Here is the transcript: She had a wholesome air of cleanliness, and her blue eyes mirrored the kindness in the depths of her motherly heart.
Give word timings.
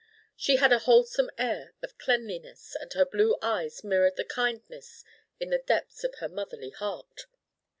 She 0.35 0.55
had 0.55 0.73
a 0.73 0.79
wholesome 0.79 1.29
air 1.37 1.75
of 1.83 1.99
cleanliness, 1.99 2.75
and 2.79 2.91
her 2.93 3.05
blue 3.05 3.37
eyes 3.39 3.83
mirrored 3.83 4.15
the 4.15 4.25
kindness 4.25 5.03
in 5.39 5.51
the 5.51 5.59
depths 5.59 6.03
of 6.03 6.15
her 6.15 6.27
motherly 6.27 6.71
heart. 6.71 7.27